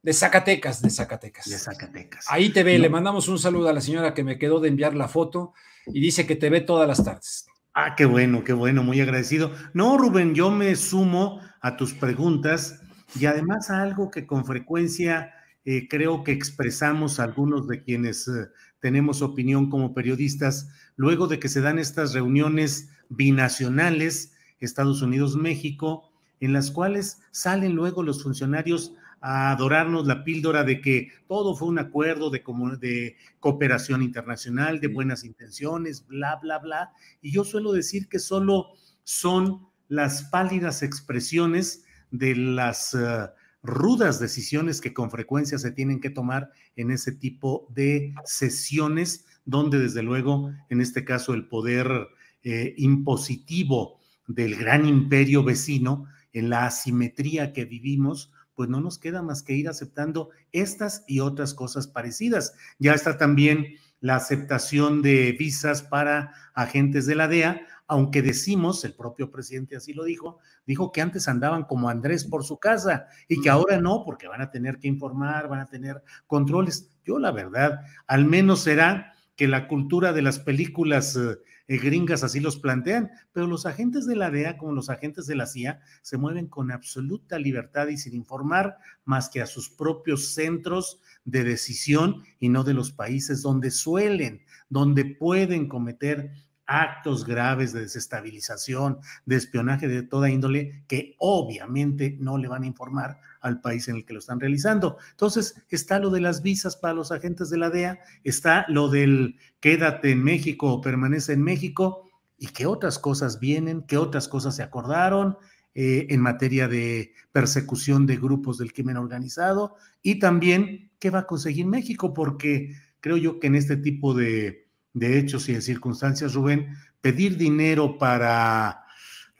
De 0.00 0.12
Zacatecas, 0.12 0.80
de 0.80 0.90
Zacatecas. 0.90 1.46
De 1.46 1.58
Zacatecas. 1.58 2.26
Ahí 2.28 2.50
te 2.50 2.62
ve, 2.62 2.78
le 2.78 2.88
mandamos 2.88 3.26
un 3.26 3.40
saludo 3.40 3.68
a 3.68 3.72
la 3.72 3.80
señora 3.80 4.14
que 4.14 4.22
me 4.22 4.38
quedó 4.38 4.60
de 4.60 4.68
enviar 4.68 4.94
la 4.94 5.08
foto 5.08 5.54
y 5.86 6.00
dice 6.00 6.24
que 6.24 6.36
te 6.36 6.50
ve 6.50 6.60
todas 6.60 6.86
las 6.86 7.02
tardes. 7.02 7.46
Ah, 7.74 7.96
qué 7.96 8.04
bueno, 8.04 8.44
qué 8.44 8.52
bueno, 8.52 8.84
muy 8.84 9.00
agradecido. 9.00 9.50
No, 9.74 9.98
Rubén, 9.98 10.36
yo 10.36 10.52
me 10.52 10.76
sumo 10.76 11.40
a 11.60 11.76
tus 11.76 11.94
preguntas 11.94 12.78
y 13.18 13.26
además 13.26 13.70
algo 13.70 14.10
que 14.10 14.26
con 14.26 14.44
frecuencia 14.44 15.32
eh, 15.64 15.86
creo 15.88 16.24
que 16.24 16.32
expresamos 16.32 17.20
algunos 17.20 17.68
de 17.68 17.82
quienes 17.82 18.26
eh, 18.26 18.48
tenemos 18.80 19.22
opinión 19.22 19.70
como 19.70 19.94
periodistas, 19.94 20.68
luego 20.96 21.28
de 21.28 21.38
que 21.38 21.48
se 21.48 21.60
dan 21.60 21.78
estas 21.78 22.14
reuniones 22.14 22.90
binacionales, 23.08 24.34
Estados 24.58 25.02
Unidos-México, 25.02 26.10
en 26.40 26.52
las 26.52 26.70
cuales 26.70 27.20
salen 27.30 27.74
luego 27.74 28.02
los 28.02 28.22
funcionarios 28.22 28.94
a 29.20 29.52
adorarnos 29.52 30.06
la 30.06 30.24
píldora 30.24 30.64
de 30.64 30.80
que 30.80 31.12
todo 31.28 31.54
fue 31.54 31.68
un 31.68 31.78
acuerdo 31.78 32.30
de, 32.30 32.42
de 32.80 33.16
cooperación 33.38 34.02
internacional, 34.02 34.80
de 34.80 34.88
buenas 34.88 35.22
intenciones, 35.22 36.04
bla, 36.08 36.40
bla, 36.42 36.58
bla. 36.58 36.92
Y 37.20 37.30
yo 37.30 37.44
suelo 37.44 37.72
decir 37.72 38.08
que 38.08 38.18
solo 38.18 38.72
son 39.04 39.68
las 39.88 40.24
pálidas 40.24 40.82
expresiones 40.82 41.84
de 42.12 42.36
las 42.36 42.94
eh, 42.94 43.28
rudas 43.62 44.20
decisiones 44.20 44.80
que 44.80 44.92
con 44.92 45.10
frecuencia 45.10 45.58
se 45.58 45.72
tienen 45.72 46.00
que 46.00 46.10
tomar 46.10 46.50
en 46.76 46.92
ese 46.92 47.10
tipo 47.10 47.66
de 47.74 48.14
sesiones, 48.24 49.24
donde 49.44 49.80
desde 49.80 50.02
luego, 50.02 50.52
en 50.68 50.80
este 50.80 51.04
caso, 51.04 51.34
el 51.34 51.48
poder 51.48 52.08
eh, 52.44 52.74
impositivo 52.76 53.98
del 54.28 54.54
gran 54.54 54.86
imperio 54.86 55.42
vecino, 55.42 56.06
en 56.32 56.48
la 56.48 56.66
asimetría 56.66 57.52
que 57.52 57.64
vivimos, 57.64 58.32
pues 58.54 58.68
no 58.68 58.80
nos 58.80 58.98
queda 58.98 59.22
más 59.22 59.42
que 59.42 59.54
ir 59.54 59.68
aceptando 59.68 60.30
estas 60.52 61.04
y 61.06 61.20
otras 61.20 61.54
cosas 61.54 61.86
parecidas. 61.86 62.54
Ya 62.78 62.94
está 62.94 63.18
también 63.18 63.76
la 64.00 64.16
aceptación 64.16 65.02
de 65.02 65.32
visas 65.32 65.82
para 65.82 66.32
agentes 66.54 67.06
de 67.06 67.14
la 67.14 67.28
DEA, 67.28 67.66
aunque 67.92 68.22
decimos, 68.22 68.86
el 68.86 68.94
propio 68.94 69.30
presidente 69.30 69.76
así 69.76 69.92
lo 69.92 70.04
dijo, 70.04 70.38
dijo 70.66 70.92
que 70.92 71.02
antes 71.02 71.28
andaban 71.28 71.64
como 71.64 71.90
Andrés 71.90 72.24
por 72.24 72.42
su 72.42 72.58
casa 72.58 73.06
y 73.28 73.42
que 73.42 73.50
ahora 73.50 73.82
no, 73.82 74.02
porque 74.02 74.28
van 74.28 74.40
a 74.40 74.50
tener 74.50 74.78
que 74.78 74.88
informar, 74.88 75.46
van 75.46 75.60
a 75.60 75.66
tener 75.66 76.02
controles. 76.26 76.90
Yo 77.04 77.18
la 77.18 77.32
verdad, 77.32 77.80
al 78.06 78.24
menos 78.24 78.60
será 78.60 79.12
que 79.36 79.46
la 79.46 79.68
cultura 79.68 80.14
de 80.14 80.22
las 80.22 80.38
películas 80.38 81.16
eh, 81.16 81.36
eh, 81.68 81.76
gringas 81.76 82.24
así 82.24 82.40
los 82.40 82.56
plantean, 82.56 83.10
pero 83.30 83.46
los 83.46 83.66
agentes 83.66 84.06
de 84.06 84.16
la 84.16 84.30
DEA, 84.30 84.56
como 84.56 84.72
los 84.72 84.88
agentes 84.88 85.26
de 85.26 85.36
la 85.36 85.46
CIA, 85.46 85.80
se 86.00 86.16
mueven 86.16 86.46
con 86.46 86.72
absoluta 86.72 87.38
libertad 87.38 87.88
y 87.88 87.98
sin 87.98 88.14
informar 88.14 88.78
más 89.04 89.28
que 89.28 89.42
a 89.42 89.46
sus 89.46 89.68
propios 89.68 90.32
centros 90.32 90.98
de 91.26 91.44
decisión 91.44 92.22
y 92.40 92.48
no 92.48 92.64
de 92.64 92.72
los 92.72 92.90
países 92.90 93.42
donde 93.42 93.70
suelen, 93.70 94.40
donde 94.70 95.04
pueden 95.04 95.68
cometer 95.68 96.32
actos 96.72 97.26
graves 97.26 97.74
de 97.74 97.80
desestabilización, 97.80 98.98
de 99.26 99.36
espionaje 99.36 99.88
de 99.88 100.02
toda 100.02 100.30
índole, 100.30 100.84
que 100.88 101.16
obviamente 101.18 102.16
no 102.18 102.38
le 102.38 102.48
van 102.48 102.62
a 102.62 102.66
informar 102.66 103.20
al 103.42 103.60
país 103.60 103.88
en 103.88 103.96
el 103.96 104.06
que 104.06 104.14
lo 104.14 104.20
están 104.20 104.40
realizando. 104.40 104.96
Entonces, 105.10 105.62
está 105.68 105.98
lo 105.98 106.08
de 106.08 106.22
las 106.22 106.40
visas 106.40 106.76
para 106.76 106.94
los 106.94 107.12
agentes 107.12 107.50
de 107.50 107.58
la 107.58 107.68
DEA, 107.68 107.98
está 108.24 108.64
lo 108.68 108.88
del 108.88 109.36
quédate 109.60 110.12
en 110.12 110.24
México 110.24 110.72
o 110.72 110.80
permanece 110.80 111.34
en 111.34 111.42
México, 111.42 112.08
y 112.38 112.48
qué 112.48 112.66
otras 112.66 112.98
cosas 112.98 113.38
vienen, 113.38 113.82
qué 113.82 113.98
otras 113.98 114.26
cosas 114.26 114.56
se 114.56 114.62
acordaron 114.62 115.36
eh, 115.74 116.06
en 116.08 116.20
materia 116.20 116.66
de 116.66 117.12
persecución 117.30 118.06
de 118.06 118.16
grupos 118.16 118.58
del 118.58 118.72
crimen 118.72 118.96
organizado, 118.96 119.76
y 120.02 120.18
también 120.18 120.90
qué 120.98 121.10
va 121.10 121.20
a 121.20 121.26
conseguir 121.26 121.66
México, 121.66 122.14
porque 122.14 122.74
creo 123.00 123.18
yo 123.18 123.38
que 123.40 123.48
en 123.48 123.56
este 123.56 123.76
tipo 123.76 124.14
de 124.14 124.71
de 124.92 125.18
hechos 125.18 125.48
y 125.48 125.54
de 125.54 125.62
circunstancias, 125.62 126.34
Rubén, 126.34 126.76
pedir 127.00 127.36
dinero 127.36 127.98
para 127.98 128.84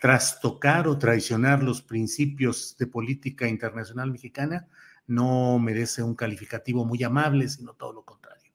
trastocar 0.01 0.89
o 0.89 0.99
traicionar 0.99 1.63
los 1.63 1.83
principios 1.83 2.77
de 2.79 2.87
política 2.87 3.47
internacional 3.47 4.11
mexicana 4.11 4.67
no 5.07 5.59
merece 5.59 6.03
un 6.03 6.15
calificativo 6.15 6.85
muy 6.85 7.03
amable, 7.03 7.49
sino 7.49 7.75
todo 7.75 7.93
lo 7.93 8.05
contrario. 8.05 8.51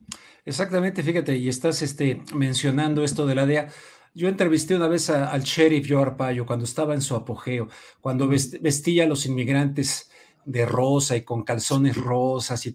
Exactamente, 0.45 1.03
fíjate, 1.03 1.35
y 1.37 1.49
estás 1.49 1.81
este, 1.81 2.23
mencionando 2.33 3.03
esto 3.03 3.25
de 3.25 3.35
la 3.35 3.45
DEA. 3.45 3.69
Yo 4.13 4.27
entrevisté 4.27 4.75
una 4.75 4.87
vez 4.87 5.09
al 5.09 5.43
sheriff 5.43 5.87
Joe 5.87 6.01
Arpaio 6.01 6.45
cuando 6.45 6.65
estaba 6.65 6.93
en 6.93 7.01
su 7.01 7.15
apogeo, 7.15 7.69
cuando 8.01 8.27
vestía 8.27 9.03
a 9.03 9.07
los 9.07 9.25
inmigrantes 9.25 10.09
de 10.43 10.65
rosa 10.65 11.15
y 11.15 11.23
con 11.23 11.43
calzones 11.43 11.97
rosas. 11.97 12.65
Y, 12.65 12.73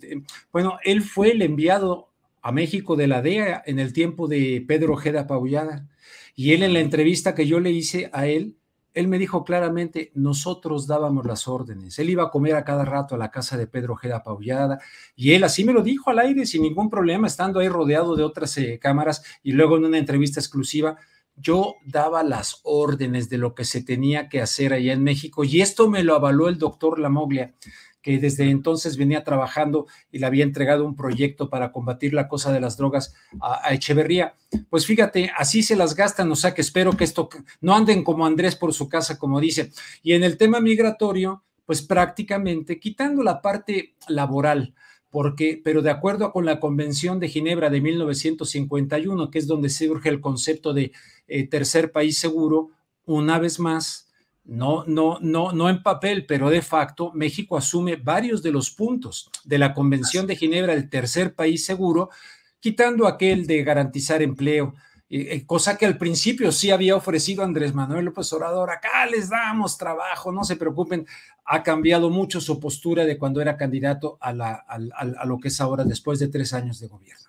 bueno, 0.52 0.78
él 0.84 1.02
fue 1.02 1.32
el 1.32 1.42
enviado 1.42 2.11
a 2.42 2.52
México 2.52 2.96
de 2.96 3.06
la 3.06 3.22
DEA 3.22 3.62
en 3.64 3.78
el 3.78 3.92
tiempo 3.92 4.28
de 4.28 4.64
Pedro 4.66 4.94
Ojeda 4.94 5.26
Paullada. 5.26 5.86
Y 6.34 6.52
él 6.52 6.62
en 6.62 6.72
la 6.72 6.80
entrevista 6.80 7.34
que 7.34 7.46
yo 7.46 7.60
le 7.60 7.70
hice 7.70 8.10
a 8.12 8.26
él, 8.26 8.56
él 8.94 9.08
me 9.08 9.18
dijo 9.18 9.44
claramente, 9.44 10.10
nosotros 10.14 10.86
dábamos 10.86 11.24
las 11.24 11.48
órdenes. 11.48 11.98
Él 11.98 12.10
iba 12.10 12.24
a 12.24 12.30
comer 12.30 12.56
a 12.56 12.64
cada 12.64 12.84
rato 12.84 13.14
a 13.14 13.18
la 13.18 13.30
casa 13.30 13.56
de 13.56 13.66
Pedro 13.66 13.94
Ojeda 13.94 14.22
Paullada 14.22 14.80
y 15.16 15.32
él 15.32 15.44
así 15.44 15.64
me 15.64 15.72
lo 15.72 15.82
dijo 15.82 16.10
al 16.10 16.18
aire 16.18 16.44
sin 16.44 16.62
ningún 16.62 16.90
problema, 16.90 17.26
estando 17.26 17.60
ahí 17.60 17.68
rodeado 17.68 18.16
de 18.16 18.24
otras 18.24 18.56
eh, 18.58 18.78
cámaras 18.80 19.22
y 19.42 19.52
luego 19.52 19.76
en 19.76 19.86
una 19.86 19.98
entrevista 19.98 20.40
exclusiva. 20.40 20.96
Yo 21.36 21.76
daba 21.86 22.22
las 22.22 22.60
órdenes 22.64 23.30
de 23.30 23.38
lo 23.38 23.54
que 23.54 23.64
se 23.64 23.82
tenía 23.82 24.28
que 24.28 24.42
hacer 24.42 24.74
allá 24.74 24.92
en 24.92 25.02
México 25.02 25.44
y 25.44 25.62
esto 25.62 25.88
me 25.88 26.02
lo 26.02 26.14
avaló 26.14 26.48
el 26.48 26.58
doctor 26.58 26.98
Lamoglia 26.98 27.54
que 28.02 28.18
desde 28.18 28.50
entonces 28.50 28.96
venía 28.96 29.24
trabajando 29.24 29.86
y 30.10 30.18
le 30.18 30.26
había 30.26 30.44
entregado 30.44 30.84
un 30.84 30.96
proyecto 30.96 31.48
para 31.48 31.72
combatir 31.72 32.12
la 32.12 32.28
cosa 32.28 32.52
de 32.52 32.60
las 32.60 32.76
drogas 32.76 33.14
a, 33.40 33.72
Echeverría. 33.72 34.34
Pues 34.68 34.86
fíjate, 34.86 35.30
así 35.36 35.62
se 35.62 35.76
las 35.76 35.94
gastan, 35.94 36.30
o 36.30 36.36
sea 36.36 36.52
que 36.52 36.60
espero 36.60 36.96
que 36.96 37.04
esto 37.04 37.28
no 37.60 37.74
anden 37.74 38.02
como 38.04 38.26
Andrés 38.26 38.56
por 38.56 38.74
su 38.74 38.88
casa, 38.88 39.18
como 39.18 39.40
dice. 39.40 39.70
Y 40.02 40.12
en 40.12 40.24
el 40.24 40.36
tema 40.36 40.60
migratorio, 40.60 41.44
pues 41.64 41.80
prácticamente 41.80 42.80
quitando 42.80 43.22
la 43.22 43.40
parte 43.40 43.94
laboral, 44.08 44.74
porque, 45.10 45.60
pero 45.62 45.82
de 45.82 45.90
acuerdo 45.90 46.32
con 46.32 46.44
la 46.44 46.58
Convención 46.58 47.20
de 47.20 47.28
Ginebra 47.28 47.70
de 47.70 47.80
1951, 47.80 49.30
que 49.30 49.38
es 49.38 49.46
donde 49.46 49.68
surge 49.68 50.08
el 50.08 50.20
concepto 50.20 50.72
de 50.72 50.92
eh, 51.28 51.46
tercer 51.46 51.92
país 51.92 52.18
seguro, 52.18 52.70
una 53.04 53.38
vez 53.38 53.60
más, 53.60 54.08
no, 54.44 54.84
no, 54.86 55.18
no, 55.20 55.52
no 55.52 55.68
en 55.68 55.82
papel, 55.82 56.26
pero 56.26 56.50
de 56.50 56.62
facto, 56.62 57.12
México 57.14 57.56
asume 57.56 57.96
varios 57.96 58.42
de 58.42 58.50
los 58.50 58.70
puntos 58.70 59.30
de 59.44 59.58
la 59.58 59.72
Convención 59.72 60.26
de 60.26 60.36
Ginebra, 60.36 60.72
el 60.72 60.90
tercer 60.90 61.34
país 61.34 61.64
seguro, 61.64 62.10
quitando 62.58 63.06
aquel 63.06 63.46
de 63.46 63.62
garantizar 63.62 64.20
empleo, 64.20 64.74
eh, 65.08 65.44
cosa 65.46 65.76
que 65.76 65.84
al 65.84 65.98
principio 65.98 66.50
sí 66.52 66.70
había 66.70 66.96
ofrecido 66.96 67.44
Andrés 67.44 67.74
Manuel 67.74 68.06
López 68.06 68.32
Obrador, 68.32 68.70
acá 68.70 69.06
les 69.06 69.28
damos 69.28 69.76
trabajo, 69.76 70.32
no 70.32 70.42
se 70.42 70.56
preocupen, 70.56 71.06
ha 71.44 71.62
cambiado 71.62 72.08
mucho 72.08 72.40
su 72.40 72.58
postura 72.58 73.04
de 73.04 73.18
cuando 73.18 73.40
era 73.40 73.56
candidato 73.56 74.16
a, 74.20 74.30
a 74.30 75.26
lo 75.26 75.38
que 75.38 75.48
es 75.48 75.60
ahora 75.60 75.84
después 75.84 76.18
de 76.18 76.28
tres 76.28 76.52
años 76.52 76.80
de 76.80 76.88
gobierno. 76.88 77.28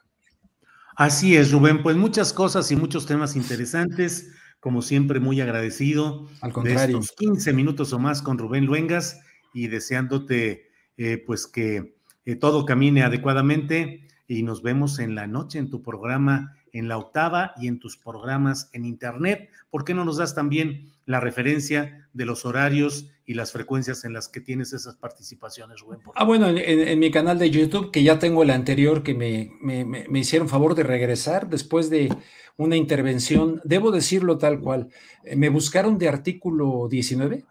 Así 0.96 1.36
es, 1.36 1.52
Rubén, 1.52 1.84
pues 1.84 1.98
muchas 1.98 2.32
cosas 2.32 2.72
y 2.72 2.76
muchos 2.76 3.06
temas 3.06 3.36
interesantes 3.36 4.32
como 4.64 4.82
siempre, 4.82 5.20
muy 5.20 5.42
agradecido 5.42 6.26
Al 6.40 6.54
contrario. 6.54 7.00
de 7.00 7.04
estos 7.04 7.12
15 7.18 7.52
minutos 7.52 7.92
o 7.92 8.00
más 8.00 8.22
con 8.22 8.38
Rubén 8.38 8.66
Luengas 8.66 9.20
y 9.54 9.68
deseándote 9.68 10.70
eh, 10.96 11.18
pues 11.18 11.48
que 11.48 11.98
eh, 12.24 12.36
todo 12.38 12.66
camine 12.66 13.04
adecuadamente 13.04 14.08
y 14.26 14.42
nos 14.44 14.64
vemos 14.64 15.00
en 15.00 15.16
la 15.16 15.28
noche 15.28 15.60
en 15.60 15.70
tu 15.70 15.82
programa 15.82 16.56
en 16.74 16.88
la 16.90 16.98
octava 16.98 17.54
y 17.58 17.68
en 17.68 17.80
tus 17.80 17.98
programas 17.98 18.70
en 18.74 18.86
internet. 18.86 19.50
¿Por 19.70 19.86
qué 19.86 19.94
no 19.94 20.04
nos 20.04 20.18
das 20.18 20.36
también 20.36 20.92
la 21.06 21.20
referencia 21.20 22.08
de 22.14 22.26
los 22.26 22.46
horarios 22.46 23.10
y 23.26 23.36
las 23.36 23.52
frecuencias 23.52 24.04
en 24.04 24.14
las 24.14 24.28
que 24.28 24.42
tienes 24.42 24.74
esas 24.74 24.96
participaciones, 24.96 25.80
Rubén? 25.80 26.00
Ah, 26.16 26.26
bueno, 26.26 26.48
en, 26.50 27.00
mi 27.00 27.12
canal 27.12 27.40
de 27.40 27.50
YouTube, 27.50 27.92
que 27.92 28.04
ya 28.04 28.20
tengo 28.20 28.44
el 28.44 28.50
anterior, 28.50 29.04
que 29.04 29.14
me, 29.14 29.52
me, 29.62 29.86
me 29.86 30.20
hicieron 30.20 30.50
favor 30.50 30.76
de 30.76 30.84
regresar 30.84 31.48
después 31.50 31.90
de 31.90 32.10
una 32.58 32.76
intervención, 32.76 33.62
debo 33.64 33.92
decirlo 33.92 34.38
tal 34.38 34.60
cual, 34.60 34.90
eh, 35.24 35.36
me 35.36 35.50
buscaron 35.50 35.98
de 35.98 36.10
artículo 36.10 36.88
19. 36.90 37.46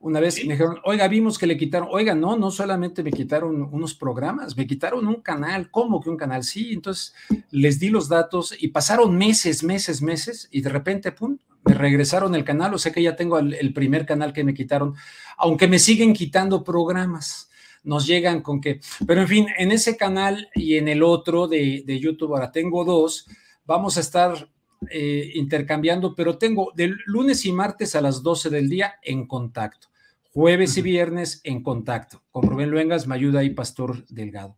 Una 0.00 0.20
vez 0.20 0.36
me 0.44 0.52
dijeron, 0.52 0.78
oiga, 0.84 1.08
vimos 1.08 1.38
que 1.38 1.46
le 1.46 1.56
quitaron, 1.56 1.88
oiga, 1.90 2.14
no, 2.14 2.36
no 2.36 2.50
solamente 2.50 3.02
me 3.02 3.10
quitaron 3.10 3.68
unos 3.72 3.94
programas, 3.94 4.56
me 4.56 4.66
quitaron 4.66 5.06
un 5.06 5.22
canal, 5.22 5.70
¿cómo 5.70 6.00
que 6.00 6.10
un 6.10 6.16
canal? 6.16 6.44
Sí, 6.44 6.72
entonces 6.72 7.14
les 7.50 7.80
di 7.80 7.88
los 7.88 8.08
datos 8.08 8.54
y 8.58 8.68
pasaron 8.68 9.16
meses, 9.16 9.64
meses, 9.64 10.02
meses 10.02 10.48
y 10.52 10.60
de 10.60 10.70
repente, 10.70 11.12
pum, 11.12 11.36
me 11.64 11.74
regresaron 11.74 12.34
el 12.34 12.44
canal, 12.44 12.74
o 12.74 12.78
sea 12.78 12.92
que 12.92 13.02
ya 13.02 13.16
tengo 13.16 13.38
el, 13.38 13.72
primer 13.74 14.06
canal 14.06 14.32
que 14.32 14.44
me 14.44 14.54
quitaron, 14.54 14.94
aunque 15.36 15.68
me 15.68 15.78
siguen 15.78 16.12
quitando 16.12 16.62
programas. 16.64 17.50
Nos 17.84 18.06
llegan 18.06 18.42
con 18.42 18.60
que, 18.60 18.80
pero 19.06 19.22
en 19.22 19.28
fin, 19.28 19.46
en 19.56 19.70
ese 19.72 19.96
canal 19.96 20.48
y 20.54 20.76
en 20.76 20.88
el 20.88 21.02
otro 21.02 21.46
de, 21.46 21.84
de 21.86 22.00
YouTube, 22.00 22.34
ahora 22.34 22.50
tengo 22.50 22.84
dos, 22.84 23.26
vamos 23.64 23.96
a 23.96 24.00
estar 24.00 24.48
eh, 24.90 25.32
intercambiando, 25.34 26.14
pero 26.14 26.38
tengo 26.38 26.72
del 26.74 26.98
lunes 27.06 27.44
y 27.44 27.52
martes 27.52 27.96
a 27.96 28.00
las 28.00 28.22
12 28.22 28.48
del 28.50 28.68
día 28.68 28.94
en 29.02 29.26
contacto, 29.26 29.88
jueves 30.32 30.76
y 30.76 30.82
viernes 30.82 31.40
en 31.44 31.62
contacto. 31.62 32.22
Con 32.30 32.44
Rubén 32.44 32.70
Luengas, 32.70 33.06
me 33.06 33.16
ayuda 33.16 33.40
ahí 33.40 33.50
Pastor 33.50 34.06
Delgado. 34.06 34.56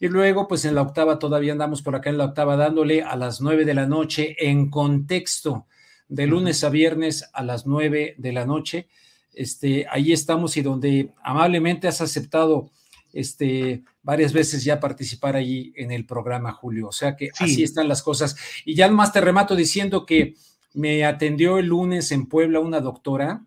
Y 0.00 0.08
luego, 0.08 0.48
pues 0.48 0.64
en 0.64 0.74
la 0.74 0.82
octava, 0.82 1.18
todavía 1.18 1.52
andamos 1.52 1.82
por 1.82 1.96
acá 1.96 2.10
en 2.10 2.18
la 2.18 2.26
octava 2.26 2.56
dándole 2.56 3.02
a 3.02 3.16
las 3.16 3.40
9 3.40 3.64
de 3.64 3.74
la 3.74 3.86
noche 3.86 4.36
en 4.38 4.68
contexto, 4.70 5.66
de 6.08 6.26
lunes 6.26 6.62
a 6.64 6.68
viernes 6.68 7.30
a 7.32 7.42
las 7.42 7.66
9 7.66 8.16
de 8.18 8.32
la 8.32 8.44
noche. 8.44 8.88
Este, 9.32 9.86
ahí 9.90 10.12
estamos 10.12 10.56
y 10.56 10.62
donde 10.62 11.10
amablemente 11.22 11.88
has 11.88 12.00
aceptado 12.00 12.70
este, 13.14 13.84
varias 14.02 14.32
veces 14.32 14.64
ya 14.64 14.80
participar 14.80 15.36
allí 15.36 15.72
en 15.76 15.92
el 15.92 16.04
programa, 16.04 16.52
Julio. 16.52 16.88
O 16.88 16.92
sea 16.92 17.16
que 17.16 17.30
así 17.38 17.62
están 17.62 17.88
las 17.88 18.02
cosas. 18.02 18.36
Y 18.64 18.74
ya 18.74 18.90
más 18.90 19.12
te 19.12 19.20
remato 19.20 19.56
diciendo 19.56 20.04
que 20.04 20.34
me 20.74 21.04
atendió 21.04 21.58
el 21.58 21.66
lunes 21.66 22.10
en 22.12 22.26
Puebla 22.26 22.60
una 22.60 22.80
doctora 22.80 23.46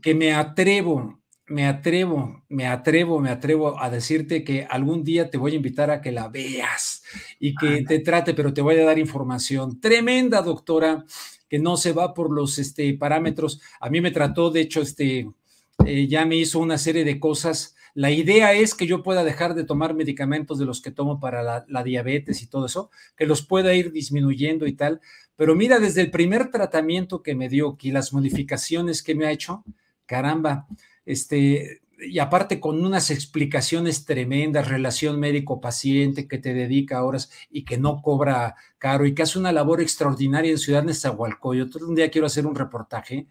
que 0.00 0.14
me 0.14 0.32
atrevo, 0.32 1.20
me 1.46 1.66
atrevo, 1.66 2.44
me 2.48 2.66
atrevo, 2.66 3.20
me 3.20 3.30
atrevo 3.30 3.78
a 3.82 3.90
decirte 3.90 4.42
que 4.42 4.64
algún 4.64 5.04
día 5.04 5.28
te 5.28 5.36
voy 5.36 5.52
a 5.52 5.56
invitar 5.56 5.90
a 5.90 6.00
que 6.00 6.12
la 6.12 6.28
veas 6.28 7.02
y 7.38 7.54
que 7.54 7.84
te 7.86 7.98
trate, 7.98 8.32
pero 8.32 8.54
te 8.54 8.62
voy 8.62 8.78
a 8.78 8.84
dar 8.84 8.98
información. 8.98 9.80
Tremenda 9.80 10.40
doctora 10.40 11.04
que 11.48 11.58
no 11.58 11.76
se 11.76 11.92
va 11.92 12.14
por 12.14 12.30
los 12.30 12.58
este, 12.58 12.94
parámetros. 12.94 13.60
A 13.80 13.90
mí 13.90 14.00
me 14.00 14.12
trató, 14.12 14.50
de 14.50 14.60
hecho, 14.60 14.80
este, 14.80 15.28
eh, 15.84 16.06
ya 16.06 16.24
me 16.24 16.36
hizo 16.36 16.60
una 16.60 16.78
serie 16.78 17.04
de 17.04 17.18
cosas 17.18 17.74
la 17.94 18.10
idea 18.10 18.52
es 18.52 18.74
que 18.74 18.86
yo 18.86 19.02
pueda 19.02 19.24
dejar 19.24 19.54
de 19.54 19.64
tomar 19.64 19.94
medicamentos 19.94 20.58
de 20.58 20.64
los 20.64 20.80
que 20.80 20.90
tomo 20.90 21.20
para 21.20 21.64
la, 21.66 21.82
diabetes 21.84 22.42
y 22.42 22.46
todo 22.46 22.66
eso, 22.66 22.90
que 23.16 23.26
los 23.26 23.42
pueda 23.42 23.74
ir 23.74 23.92
disminuyendo 23.92 24.66
y 24.66 24.74
tal. 24.74 25.00
Pero 25.36 25.54
mira, 25.54 25.78
desde 25.78 26.02
el 26.02 26.10
primer 26.10 26.50
tratamiento 26.50 27.22
que 27.22 27.34
me 27.34 27.48
dio 27.48 27.76
y 27.80 27.90
las 27.90 28.12
modificaciones 28.12 29.02
que 29.02 29.14
me 29.14 29.26
ha 29.26 29.32
hecho, 29.32 29.64
caramba, 30.06 30.66
este, 31.06 31.80
y 32.00 32.18
aparte 32.18 32.60
con 32.60 32.84
unas 32.84 33.10
explicaciones 33.10 34.04
tremendas, 34.04 34.68
relación 34.68 35.18
médico-paciente 35.18 36.26
que 36.28 36.38
te 36.38 36.54
dedica 36.54 37.04
horas 37.04 37.30
y 37.50 37.64
que 37.64 37.78
no 37.78 38.02
cobra 38.02 38.54
caro 38.78 39.06
y 39.06 39.14
que 39.14 39.22
hace 39.22 39.38
una 39.38 39.52
labor 39.52 39.80
extraordinaria 39.80 40.50
en 40.50 40.58
Ciudad 40.58 40.84
Nezahualcóyotl. 40.84 41.84
Un 41.84 41.94
día 41.94 42.10
quiero 42.10 42.26
hacer 42.26 42.46
un 42.46 42.54
reportaje 42.54 43.26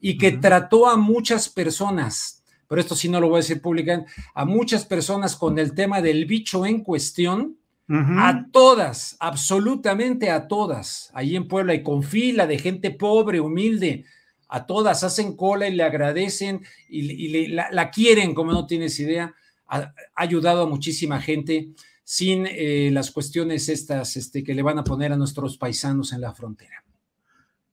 y 0.00 0.18
que 0.18 0.32
trató 0.32 0.86
a 0.86 0.96
muchas 0.96 1.48
personas, 1.48 2.39
pero 2.70 2.82
esto 2.82 2.94
sí 2.94 3.08
no 3.08 3.20
lo 3.20 3.28
voy 3.28 3.38
a 3.38 3.42
decir 3.42 3.60
públicamente, 3.60 4.12
a 4.32 4.44
muchas 4.44 4.84
personas 4.84 5.34
con 5.34 5.58
el 5.58 5.74
tema 5.74 6.00
del 6.00 6.24
bicho 6.24 6.64
en 6.64 6.84
cuestión, 6.84 7.56
A 7.88 8.46
todas, 8.52 9.16
absolutamente 9.18 10.30
a 10.30 10.46
todas. 10.46 11.10
Ahí 11.12 11.34
en 11.34 11.48
Puebla 11.48 11.74
y 11.74 11.82
con 11.82 12.04
fila 12.04 12.46
de 12.46 12.56
gente 12.56 12.92
pobre, 12.92 13.40
humilde. 13.40 14.04
A 14.48 14.64
todas 14.66 15.02
hacen 15.02 15.34
cola 15.34 15.66
y 15.66 15.74
le 15.74 15.82
agradecen 15.82 16.62
y, 16.88 17.48
la, 17.48 17.90
quieren, 17.90 18.32
como 18.32 18.52
no 18.52 18.64
tienes 18.68 19.00
idea. 19.00 19.34
Ha, 19.66 19.92
ayudado 20.14 20.62
a 20.62 20.66
muchísima 20.66 21.20
gente 21.20 21.70
sin 22.04 22.46
eh, 22.46 22.90
las 22.92 23.10
cuestiones 23.10 23.68
estas 23.68 24.16
este, 24.16 24.44
que 24.44 24.54
le 24.54 24.62
van 24.62 24.78
a 24.78 24.84
poner 24.84 25.12
a 25.12 25.16
nuestros 25.16 25.58
paisanos 25.58 26.12
en 26.12 26.20
la 26.20 26.32
frontera. 26.32 26.84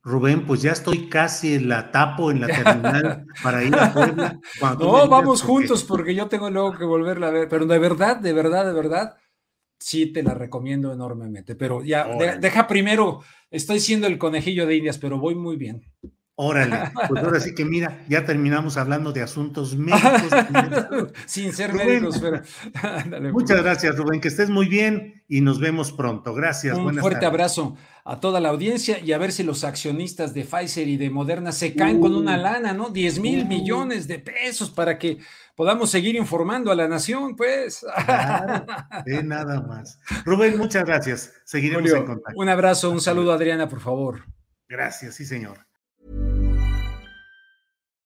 Rubén, 0.07 0.45
pues 0.45 0.61
ya 0.61 0.71
estoy 0.71 1.09
casi 1.09 1.55
en 1.55 1.67
la 1.67 1.91
tapo, 1.91 2.31
en 2.31 2.39
la 2.39 2.47
terminal 2.47 3.25
para 3.43 3.61
ir 3.61 3.75
a 3.75 3.93
Puebla. 3.93 4.39
No, 4.79 5.09
vamos 5.09 5.41
juntos 5.41 5.83
porque 5.83 6.15
yo 6.15 6.27
tengo 6.27 6.49
luego 6.49 6.77
que 6.77 6.85
volverla 6.85 7.27
a 7.27 7.31
ver, 7.31 7.49
pero 7.49 7.65
de 7.65 7.77
verdad, 7.77 8.15
de 8.15 8.31
verdad, 8.31 8.65
de 8.65 8.71
verdad, 8.71 9.17
sí 9.77 10.13
te 10.13 10.23
la 10.23 10.33
recomiendo 10.33 10.93
enormemente. 10.93 11.55
Pero 11.55 11.83
ya, 11.83 12.07
deja 12.39 12.67
primero, 12.67 13.19
estoy 13.51 13.81
siendo 13.81 14.07
el 14.07 14.17
conejillo 14.17 14.65
de 14.65 14.77
Indias, 14.77 14.97
pero 14.97 15.19
voy 15.19 15.35
muy 15.35 15.57
bien. 15.57 15.83
Órale, 16.39 16.91
pues 17.09 17.23
ahora 17.23 17.39
sí 17.39 17.55
que 17.55 17.65
mira, 17.65 18.05
ya 18.07 18.23
terminamos 18.23 18.77
hablando 18.77 19.11
de 19.11 19.23
asuntos 19.23 19.75
médicos. 19.75 21.11
Sin 21.25 21.51
ser 21.51 21.73
médicos, 21.73 22.19
pero. 22.21 22.43
muchas 23.33 23.63
gracias, 23.63 23.95
Rubén, 23.97 24.21
que 24.21 24.27
estés 24.27 24.47
muy 24.47 24.67
bien 24.67 25.23
y 25.27 25.41
nos 25.41 25.59
vemos 25.59 25.91
pronto. 25.91 26.35
Gracias. 26.35 26.77
Un 26.77 26.95
fuerte 26.99 27.25
abrazo 27.25 27.75
a 28.05 28.19
toda 28.19 28.39
la 28.39 28.49
audiencia 28.49 28.99
y 28.99 29.13
a 29.13 29.17
ver 29.17 29.31
si 29.31 29.41
los 29.41 29.63
accionistas 29.63 30.35
de 30.35 30.43
Pfizer 30.43 30.87
y 30.87 30.97
de 30.97 31.09
Moderna 31.09 31.51
se 31.51 31.73
caen 31.73 31.99
con 31.99 32.13
una 32.13 32.37
lana, 32.37 32.71
¿no? 32.71 32.89
10 32.89 33.19
mil 33.19 33.47
millones 33.47 34.07
de 34.07 34.19
pesos 34.19 34.69
para 34.69 34.99
que 34.99 35.17
podamos 35.55 35.89
seguir 35.89 36.15
informando 36.15 36.71
a 36.71 36.75
la 36.75 36.87
nación, 36.87 37.35
pues. 37.35 37.83
Claro, 38.05 38.63
de 39.07 39.23
nada 39.23 39.59
más. 39.61 39.99
Rubén, 40.23 40.55
muchas 40.55 40.85
gracias. 40.85 41.33
Seguiremos 41.45 41.91
en 41.91 42.05
contacto. 42.05 42.39
Un 42.39 42.47
abrazo, 42.47 42.91
un 42.91 43.01
saludo, 43.01 43.33
Adriana, 43.33 43.67
por 43.67 43.79
favor. 43.79 44.23
Gracias, 44.69 45.15
sí, 45.15 45.25
señor. 45.25 45.66